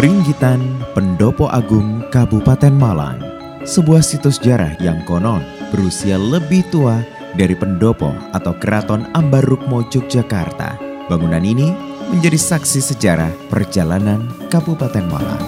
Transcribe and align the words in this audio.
Peringgitan 0.00 0.80
Pendopo 0.96 1.44
Agung 1.52 2.08
Kabupaten 2.08 2.72
Malang 2.72 3.20
Sebuah 3.68 4.00
situs 4.00 4.40
sejarah 4.40 4.72
yang 4.80 5.04
konon 5.04 5.44
berusia 5.68 6.16
lebih 6.16 6.64
tua 6.72 7.04
dari 7.36 7.52
pendopo 7.52 8.08
atau 8.32 8.56
keraton 8.56 9.04
Ambarukmo 9.12 9.84
Yogyakarta. 9.92 10.80
Bangunan 11.04 11.44
ini 11.44 11.76
menjadi 12.08 12.40
saksi 12.40 12.80
sejarah 12.80 13.28
perjalanan 13.52 14.24
Kabupaten 14.48 15.04
Malang. 15.04 15.44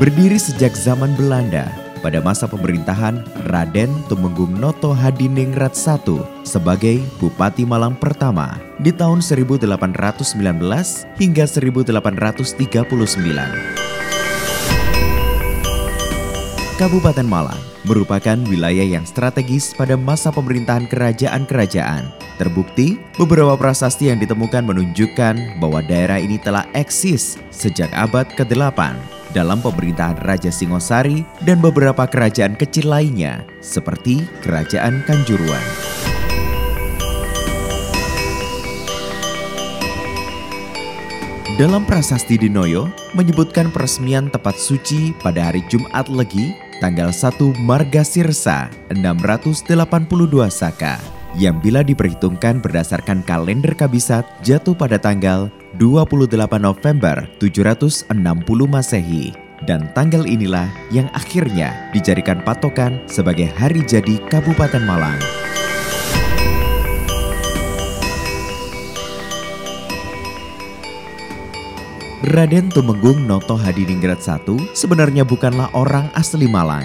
Berdiri 0.00 0.40
sejak 0.40 0.72
zaman 0.72 1.12
Belanda, 1.12 1.68
pada 2.06 2.22
masa 2.22 2.46
pemerintahan 2.46 3.26
Raden 3.50 3.90
Tumenggung 4.06 4.54
Noto 4.54 4.94
Hadiningrat 4.94 5.74
I 5.74 5.98
sebagai 6.46 7.02
Bupati 7.18 7.66
Malang 7.66 7.98
pertama 7.98 8.62
di 8.78 8.94
tahun 8.94 9.18
1819 9.18 9.66
hingga 11.18 11.44
1839. 11.50 12.54
Kabupaten 16.78 17.26
Malang 17.26 17.58
merupakan 17.82 18.38
wilayah 18.46 18.86
yang 18.86 19.02
strategis 19.02 19.74
pada 19.74 19.98
masa 19.98 20.30
pemerintahan 20.30 20.86
kerajaan-kerajaan. 20.86 22.14
Terbukti, 22.38 23.02
beberapa 23.18 23.58
prasasti 23.58 24.14
yang 24.14 24.22
ditemukan 24.22 24.62
menunjukkan 24.62 25.58
bahwa 25.58 25.82
daerah 25.82 26.22
ini 26.22 26.38
telah 26.38 26.68
eksis 26.76 27.40
sejak 27.50 27.90
abad 27.96 28.28
ke-8 28.36 29.15
dalam 29.32 29.58
pemerintahan 29.64 30.20
Raja 30.22 30.52
Singosari 30.52 31.24
dan 31.42 31.58
beberapa 31.58 32.04
kerajaan 32.06 32.54
kecil 32.54 32.92
lainnya 32.92 33.42
seperti 33.64 34.22
Kerajaan 34.44 35.02
Kanjuruan. 35.08 35.64
Dalam 41.56 41.88
prasasti 41.88 42.36
Dinoyo 42.36 42.92
menyebutkan 43.16 43.72
peresmian 43.72 44.28
tempat 44.28 44.60
suci 44.60 45.16
pada 45.24 45.48
hari 45.48 45.64
Jumat 45.72 46.04
Legi 46.12 46.52
tanggal 46.84 47.08
1 47.08 47.64
Margasirsa 47.64 48.68
682 48.92 49.72
Saka 50.52 51.15
yang 51.36 51.60
bila 51.60 51.84
diperhitungkan 51.84 52.64
berdasarkan 52.64 53.20
kalender 53.28 53.76
kabisat 53.76 54.24
jatuh 54.40 54.72
pada 54.72 54.96
tanggal 54.96 55.52
28 55.76 56.32
November 56.56 57.28
760 57.36 58.08
Masehi 58.64 59.36
dan 59.68 59.88
tanggal 59.92 60.24
inilah 60.24 60.68
yang 60.88 61.08
akhirnya 61.12 61.92
dijadikan 61.92 62.40
patokan 62.40 63.00
sebagai 63.04 63.48
hari 63.52 63.84
jadi 63.84 64.16
Kabupaten 64.32 64.84
Malang. 64.84 65.20
Raden 72.26 72.74
Tumenggung 72.74 73.22
Noto 73.28 73.54
Hadiningrat 73.54 74.18
I 74.24 74.40
sebenarnya 74.74 75.22
bukanlah 75.22 75.70
orang 75.76 76.10
asli 76.16 76.50
Malang. 76.50 76.82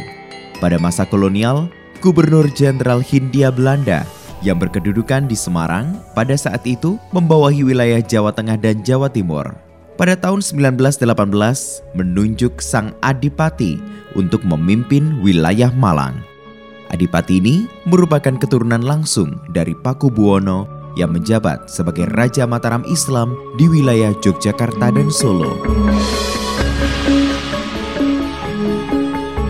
Pada 0.62 0.78
masa 0.78 1.02
kolonial, 1.08 1.66
Gubernur 1.98 2.46
Jenderal 2.54 3.02
Hindia 3.02 3.50
Belanda 3.50 4.06
yang 4.42 4.58
berkedudukan 4.58 5.30
di 5.30 5.38
Semarang 5.38 6.02
pada 6.18 6.34
saat 6.34 6.66
itu 6.66 6.98
membawahi 7.14 7.62
wilayah 7.66 8.02
Jawa 8.02 8.34
Tengah 8.34 8.58
dan 8.58 8.82
Jawa 8.82 9.08
Timur. 9.10 9.54
Pada 9.96 10.18
tahun 10.18 10.42
1918 10.42 11.06
menunjuk 11.94 12.58
sang 12.58 12.98
Adipati 13.06 13.78
untuk 14.18 14.42
memimpin 14.42 15.22
wilayah 15.22 15.70
Malang. 15.78 16.18
Adipati 16.90 17.40
ini 17.40 17.70
merupakan 17.88 18.36
keturunan 18.36 18.82
langsung 18.82 19.40
dari 19.54 19.72
Paku 19.78 20.12
Buwono 20.12 20.68
yang 21.00 21.16
menjabat 21.16 21.72
sebagai 21.72 22.10
Raja 22.12 22.44
Mataram 22.44 22.84
Islam 22.90 23.32
di 23.56 23.70
wilayah 23.70 24.12
Yogyakarta 24.20 24.92
dan 24.92 25.08
Solo. 25.08 25.56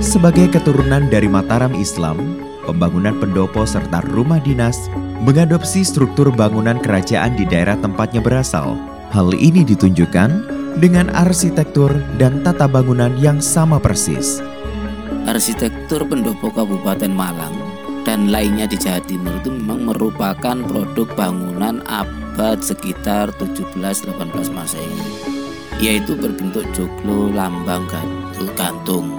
Sebagai 0.03 0.51
keturunan 0.51 1.07
dari 1.07 1.31
Mataram 1.31 1.71
Islam, 1.73 2.19
pembangunan 2.65 3.17
pendopo 3.17 3.65
serta 3.65 4.01
rumah 4.09 4.41
dinas 4.41 4.89
mengadopsi 5.21 5.85
struktur 5.85 6.33
bangunan 6.33 6.77
kerajaan 6.81 7.37
di 7.37 7.45
daerah 7.45 7.77
tempatnya 7.77 8.21
berasal. 8.21 8.77
Hal 9.11 9.35
ini 9.35 9.61
ditunjukkan 9.67 10.29
dengan 10.79 11.11
arsitektur 11.11 11.91
dan 12.15 12.41
tata 12.41 12.65
bangunan 12.65 13.11
yang 13.19 13.43
sama 13.43 13.77
persis. 13.77 14.39
Arsitektur 15.27 16.07
pendopo 16.07 16.49
Kabupaten 16.49 17.11
Malang 17.11 17.53
dan 18.07 18.33
lainnya 18.33 18.65
di 18.65 18.79
Jawa 18.79 19.03
Timur 19.05 19.37
itu 19.37 19.53
memang 19.53 19.93
merupakan 19.93 20.57
produk 20.65 21.07
bangunan 21.13 21.83
abad 21.85 22.57
sekitar 22.63 23.29
17-18 23.37 24.17
Masehi 24.49 25.31
yaitu 25.81 26.13
berbentuk 26.13 26.63
joglo 26.77 27.33
lambang 27.33 27.89
gantung. 28.53 29.17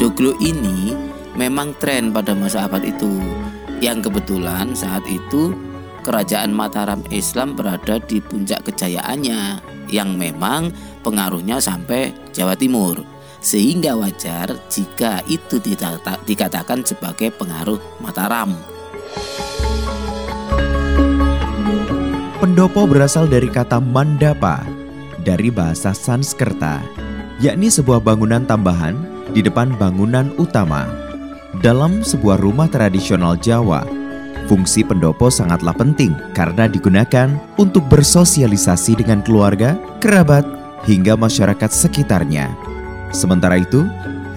Joglo 0.00 0.32
ini 0.40 0.96
memang 1.36 1.72
tren 1.80 2.12
pada 2.12 2.36
masa 2.36 2.68
abad 2.68 2.84
itu 2.84 3.20
yang 3.82 4.04
kebetulan 4.04 4.76
saat 4.76 5.02
itu 5.08 5.52
kerajaan 6.02 6.54
Mataram 6.54 7.02
Islam 7.10 7.54
berada 7.54 7.98
di 8.02 8.18
puncak 8.18 8.70
kejayaannya 8.70 9.62
yang 9.90 10.14
memang 10.18 10.70
pengaruhnya 11.02 11.58
sampai 11.62 12.14
Jawa 12.34 12.58
Timur 12.58 13.02
sehingga 13.42 13.98
wajar 13.98 14.54
jika 14.70 15.18
itu 15.26 15.58
dikatakan 16.26 16.86
sebagai 16.86 17.34
pengaruh 17.34 17.78
Mataram. 17.98 18.54
Pendopo 22.38 22.86
berasal 22.86 23.30
dari 23.30 23.46
kata 23.46 23.78
mandapa 23.78 24.62
dari 25.22 25.50
bahasa 25.50 25.94
Sanskerta, 25.94 26.82
yakni 27.38 27.70
sebuah 27.70 28.02
bangunan 28.02 28.42
tambahan 28.42 28.98
di 29.30 29.42
depan 29.42 29.74
bangunan 29.78 30.34
utama. 30.38 31.01
Dalam 31.60 32.00
sebuah 32.00 32.40
rumah 32.40 32.64
tradisional 32.64 33.36
Jawa, 33.36 33.84
fungsi 34.48 34.80
pendopo 34.80 35.28
sangatlah 35.28 35.76
penting 35.76 36.16
karena 36.32 36.64
digunakan 36.64 37.28
untuk 37.60 37.84
bersosialisasi 37.92 38.96
dengan 38.96 39.20
keluarga, 39.20 39.76
kerabat, 40.00 40.48
hingga 40.88 41.12
masyarakat 41.12 41.68
sekitarnya. 41.68 42.48
Sementara 43.12 43.60
itu, 43.60 43.84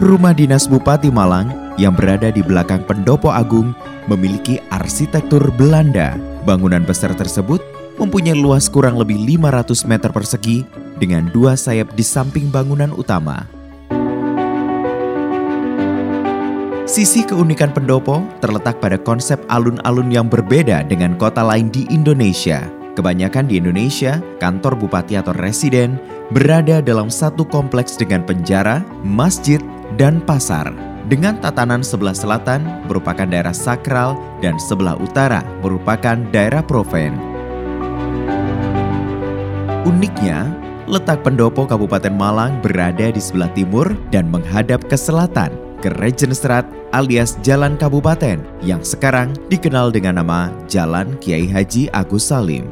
rumah 0.03 0.35
dinas 0.35 0.67
Bupati 0.67 1.07
Malang 1.07 1.55
yang 1.79 1.95
berada 1.95 2.27
di 2.35 2.43
belakang 2.43 2.83
Pendopo 2.83 3.31
Agung 3.31 3.71
memiliki 4.11 4.59
arsitektur 4.67 5.55
Belanda. 5.55 6.19
Bangunan 6.43 6.83
besar 6.83 7.15
tersebut 7.15 7.63
mempunyai 7.95 8.35
luas 8.35 8.67
kurang 8.67 8.99
lebih 8.99 9.15
500 9.39 9.87
meter 9.87 10.11
persegi 10.11 10.67
dengan 10.99 11.31
dua 11.31 11.55
sayap 11.55 11.95
di 11.95 12.03
samping 12.03 12.51
bangunan 12.51 12.91
utama. 12.91 13.54
Sisi 16.85 17.25
keunikan 17.25 17.73
pendopo 17.73 18.22
terletak 18.46 18.78
pada 18.78 18.94
konsep 18.94 19.41
alun-alun 19.50 20.13
yang 20.13 20.29
berbeda 20.29 20.85
dengan 20.85 21.18
kota 21.18 21.41
lain 21.41 21.73
di 21.73 21.90
Indonesia. 21.90 22.62
Kebanyakan 22.94 23.50
di 23.50 23.57
Indonesia, 23.57 24.22
kantor 24.38 24.78
bupati 24.78 25.18
atau 25.18 25.34
residen 25.34 25.97
berada 26.29 26.85
dalam 26.85 27.09
satu 27.09 27.41
kompleks 27.41 27.97
dengan 27.97 28.22
penjara, 28.22 28.85
masjid, 29.01 29.57
dan 29.97 30.22
pasar. 30.29 30.69
Dengan 31.09 31.41
tatanan 31.41 31.81
sebelah 31.81 32.13
selatan 32.13 32.62
merupakan 32.85 33.25
daerah 33.25 33.53
sakral 33.53 34.13
dan 34.46 34.53
sebelah 34.62 34.94
utara 35.02 35.41
merupakan 35.66 36.22
daerah 36.29 36.62
proven. 36.62 37.17
Uniknya, 39.90 40.53
letak 40.85 41.25
pendopo 41.25 41.66
Kabupaten 41.66 42.13
Malang 42.13 42.62
berada 42.62 43.09
di 43.09 43.17
sebelah 43.17 43.50
timur 43.57 43.90
dan 44.13 44.29
menghadap 44.29 44.85
ke 44.85 44.94
selatan 44.94 45.64
ke 45.85 45.94
Regenstrat 46.01 46.66
alias 46.97 47.38
Jalan 47.46 47.78
Kabupaten 47.78 48.41
yang 48.66 48.81
sekarang 48.81 49.38
dikenal 49.53 49.94
dengan 49.94 50.18
nama 50.18 50.50
Jalan 50.66 51.13
Kiai 51.22 51.46
Haji 51.46 51.94
Agus 51.94 52.34
Salim. 52.34 52.66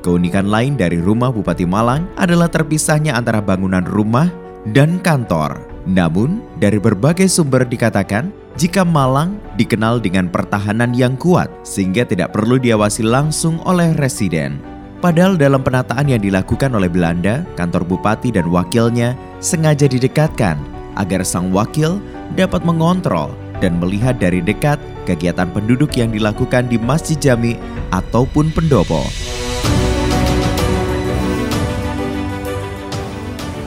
Keunikan 0.00 0.48
lain 0.48 0.80
dari 0.80 0.96
rumah 0.96 1.28
Bupati 1.28 1.68
Malang 1.68 2.08
adalah 2.16 2.48
terpisahnya 2.48 3.12
antara 3.12 3.44
bangunan 3.44 3.84
rumah 3.84 4.32
dan 4.72 4.96
kantor. 5.04 5.60
Namun, 5.84 6.40
dari 6.56 6.80
berbagai 6.80 7.28
sumber 7.28 7.68
dikatakan 7.68 8.32
jika 8.56 8.80
Malang 8.80 9.36
dikenal 9.60 10.00
dengan 10.00 10.32
pertahanan 10.32 10.96
yang 10.96 11.20
kuat 11.20 11.52
sehingga 11.68 12.08
tidak 12.08 12.32
perlu 12.32 12.56
diawasi 12.56 13.04
langsung 13.04 13.60
oleh 13.68 13.92
residen. 14.00 14.56
Padahal 15.04 15.36
dalam 15.36 15.60
penataan 15.60 16.08
yang 16.08 16.24
dilakukan 16.24 16.72
oleh 16.72 16.88
Belanda, 16.88 17.44
kantor 17.60 17.84
bupati 17.84 18.32
dan 18.32 18.48
wakilnya 18.48 19.12
sengaja 19.44 19.84
didekatkan 19.84 20.73
agar 20.94 21.26
sang 21.26 21.50
wakil 21.54 22.02
dapat 22.34 22.62
mengontrol 22.62 23.30
dan 23.62 23.78
melihat 23.78 24.18
dari 24.18 24.42
dekat 24.42 24.76
kegiatan 25.08 25.48
penduduk 25.52 25.94
yang 25.94 26.10
dilakukan 26.10 26.66
di 26.66 26.80
masjid 26.80 27.16
jami 27.16 27.60
ataupun 27.92 28.50
pendopo. 28.50 29.06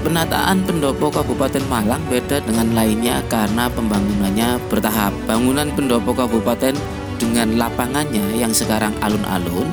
Penataan 0.08 0.64
pendopo 0.64 1.12
Kabupaten 1.12 1.68
Malang 1.68 2.00
beda 2.08 2.40
dengan 2.40 2.72
lainnya 2.72 3.20
karena 3.28 3.68
pembangunannya 3.68 4.56
bertahap. 4.72 5.12
Bangunan 5.28 5.68
pendopo 5.76 6.16
Kabupaten 6.16 6.72
dengan 7.20 7.60
lapangannya 7.60 8.40
yang 8.40 8.56
sekarang 8.56 8.96
alun-alun, 9.04 9.68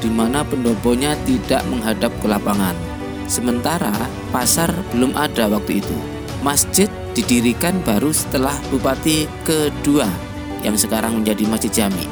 di 0.00 0.08
mana 0.08 0.40
pendoponya 0.48 1.12
tidak 1.28 1.60
menghadap 1.68 2.08
ke 2.24 2.26
lapangan. 2.26 2.72
Sementara 3.28 3.92
pasar 4.32 4.72
belum 4.96 5.12
ada 5.12 5.44
waktu 5.52 5.84
itu. 5.84 6.15
Masjid 6.46 6.86
didirikan 7.18 7.82
baru 7.82 8.14
setelah 8.14 8.54
bupati 8.70 9.26
kedua 9.42 10.06
yang 10.62 10.78
sekarang 10.78 11.18
menjadi 11.18 11.42
Masjid 11.50 11.72
Jami. 11.82 12.06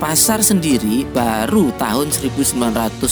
Pasar 0.00 0.40
sendiri 0.40 1.04
baru 1.12 1.68
tahun 1.76 2.08
1901 2.08 3.04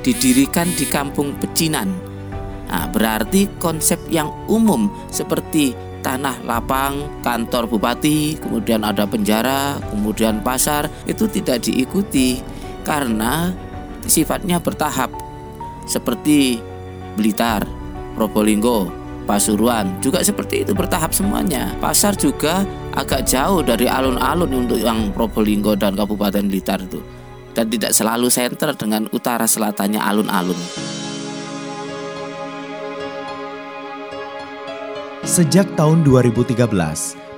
didirikan 0.00 0.72
di 0.72 0.88
Kampung 0.88 1.36
Pecinan. 1.36 1.92
Nah, 2.64 2.88
berarti 2.88 3.44
konsep 3.60 4.00
yang 4.08 4.32
umum 4.48 4.88
seperti 5.12 5.76
tanah 6.00 6.40
lapang, 6.48 7.20
kantor 7.20 7.68
bupati, 7.68 8.40
kemudian 8.40 8.88
ada 8.88 9.04
penjara, 9.04 9.76
kemudian 9.92 10.40
pasar 10.40 10.88
itu 11.04 11.28
tidak 11.28 11.60
diikuti 11.60 12.40
karena 12.88 13.52
sifatnya 14.08 14.64
bertahap 14.64 15.12
seperti 15.84 16.56
Blitar, 17.20 17.68
Probolinggo, 18.16 19.03
Pasuruan 19.24 19.96
juga 20.04 20.20
seperti 20.20 20.68
itu 20.68 20.76
bertahap 20.76 21.16
semuanya. 21.16 21.72
Pasar 21.80 22.12
juga 22.12 22.68
agak 22.92 23.24
jauh 23.24 23.64
dari 23.64 23.88
alun-alun 23.88 24.68
untuk 24.68 24.76
yang 24.76 25.08
Probolinggo 25.16 25.72
dan 25.80 25.96
Kabupaten 25.96 26.44
Blitar 26.44 26.84
itu 26.84 27.00
dan 27.56 27.72
tidak 27.72 27.96
selalu 27.96 28.28
senter 28.28 28.76
dengan 28.76 29.08
utara 29.16 29.48
selatannya 29.48 29.96
alun-alun. 30.02 30.60
Sejak 35.24 35.72
tahun 35.72 36.04
2013, 36.04 36.68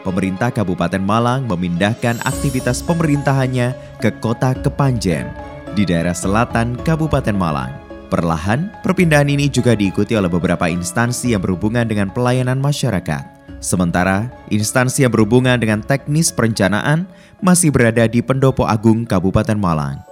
pemerintah 0.02 0.50
Kabupaten 0.50 0.98
Malang 0.98 1.46
memindahkan 1.46 2.18
aktivitas 2.26 2.82
pemerintahannya 2.82 3.78
ke 4.02 4.10
kota 4.18 4.58
Kepanjen 4.58 5.30
di 5.78 5.86
daerah 5.86 6.16
selatan 6.16 6.74
Kabupaten 6.82 7.36
Malang. 7.38 7.85
Perlahan, 8.06 8.70
perpindahan 8.86 9.26
ini 9.26 9.50
juga 9.50 9.74
diikuti 9.74 10.14
oleh 10.14 10.30
beberapa 10.30 10.70
instansi 10.70 11.34
yang 11.34 11.42
berhubungan 11.42 11.82
dengan 11.90 12.08
pelayanan 12.14 12.62
masyarakat. 12.62 13.36
Sementara, 13.58 14.30
instansi 14.52 15.02
yang 15.02 15.10
berhubungan 15.10 15.58
dengan 15.58 15.82
teknis 15.82 16.30
perencanaan 16.30 17.10
masih 17.42 17.74
berada 17.74 18.06
di 18.06 18.22
Pendopo 18.22 18.62
Agung 18.62 19.02
Kabupaten 19.02 19.58
Malang. 19.58 20.06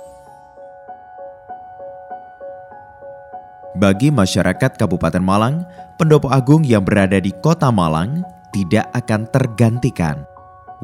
Bagi 3.74 4.10
masyarakat 4.10 4.78
Kabupaten 4.78 5.22
Malang, 5.22 5.66
pendopo 5.98 6.30
agung 6.30 6.62
yang 6.62 6.86
berada 6.86 7.18
di 7.18 7.34
kota 7.42 7.74
Malang 7.74 8.22
tidak 8.54 8.86
akan 8.94 9.26
tergantikan. 9.34 10.22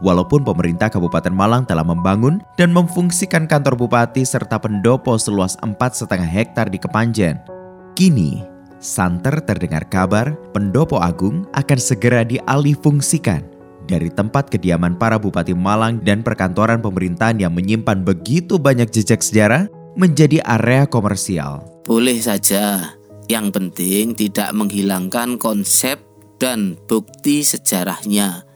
Walaupun 0.01 0.49
pemerintah 0.49 0.89
Kabupaten 0.89 1.33
Malang 1.33 1.69
telah 1.69 1.85
membangun 1.85 2.41
dan 2.57 2.73
memfungsikan 2.73 3.45
kantor 3.45 3.77
bupati 3.77 4.25
serta 4.25 4.57
pendopo 4.57 5.21
seluas 5.21 5.61
4,5 5.61 6.09
hektar 6.25 6.73
di 6.73 6.81
Kepanjen, 6.81 7.37
kini 7.93 8.41
santer 8.81 9.45
terdengar 9.45 9.85
kabar 9.93 10.33
pendopo 10.57 10.97
agung 10.97 11.45
akan 11.53 11.79
segera 11.79 12.25
dialihfungsikan 12.25 13.45
dari 13.85 14.09
tempat 14.09 14.49
kediaman 14.49 14.97
para 14.97 15.21
bupati 15.21 15.53
Malang 15.53 16.01
dan 16.01 16.25
perkantoran 16.25 16.81
pemerintahan 16.81 17.37
yang 17.37 17.53
menyimpan 17.53 18.01
begitu 18.01 18.57
banyak 18.57 18.89
jejak 18.89 19.21
sejarah 19.21 19.69
menjadi 20.01 20.41
area 20.49 20.89
komersial. 20.89 21.61
Boleh 21.85 22.23
saja, 22.23 22.97
yang 23.29 23.53
penting 23.53 24.17
tidak 24.17 24.55
menghilangkan 24.57 25.37
konsep 25.37 26.01
dan 26.41 26.81
bukti 26.89 27.45
sejarahnya. 27.45 28.50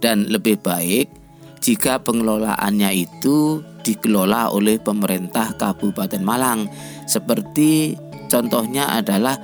Dan 0.00 0.28
lebih 0.28 0.60
baik 0.60 1.08
jika 1.64 1.98
pengelolaannya 2.04 2.90
itu 2.94 3.64
dikelola 3.86 4.50
oleh 4.50 4.82
pemerintah 4.82 5.54
Kabupaten 5.54 6.22
Malang. 6.22 6.66
Seperti 7.06 7.94
contohnya 8.26 8.98
adalah 8.98 9.38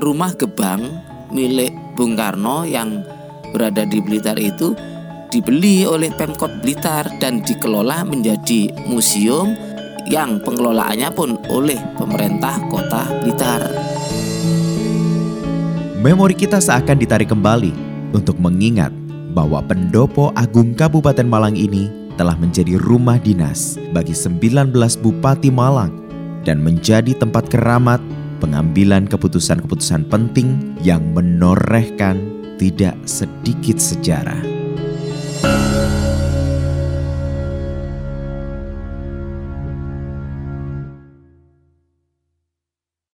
rumah 0.00 0.32
gebang 0.34 0.88
milik 1.30 1.72
Bung 1.94 2.16
Karno 2.16 2.64
yang 2.64 3.04
berada 3.52 3.86
di 3.86 4.02
Blitar 4.02 4.40
itu 4.40 4.74
dibeli 5.30 5.86
oleh 5.86 6.10
Pemkot 6.14 6.62
Blitar 6.62 7.06
dan 7.18 7.42
dikelola 7.42 8.06
menjadi 8.06 8.70
museum 8.86 9.54
yang 10.10 10.40
pengelolaannya 10.42 11.10
pun 11.16 11.38
oleh 11.48 11.78
pemerintah 11.96 12.60
kota 12.68 13.08
Blitar. 13.24 13.62
Memori 16.04 16.36
kita 16.36 16.60
seakan 16.60 17.00
ditarik 17.00 17.32
kembali 17.32 17.72
untuk 18.12 18.36
mengingat 18.36 18.92
bahwa 19.34 19.60
Pendopo 19.66 20.30
Agung 20.38 20.72
Kabupaten 20.72 21.26
Malang 21.26 21.58
ini 21.58 21.90
telah 22.14 22.38
menjadi 22.38 22.78
rumah 22.78 23.18
dinas 23.18 23.76
bagi 23.90 24.14
19 24.14 24.70
Bupati 25.02 25.50
Malang 25.50 25.90
dan 26.46 26.62
menjadi 26.62 27.18
tempat 27.18 27.50
keramat 27.50 27.98
pengambilan 28.38 29.10
keputusan-keputusan 29.10 30.06
penting 30.06 30.78
yang 30.86 31.02
menorehkan 31.10 32.22
tidak 32.56 32.94
sedikit 33.02 33.82
sejarah. 33.82 34.53